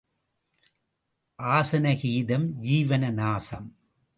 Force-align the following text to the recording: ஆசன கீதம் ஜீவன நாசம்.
ஆசன 1.39 1.95
கீதம் 1.95 2.47
ஜீவன 2.61 3.13
நாசம். 3.13 3.69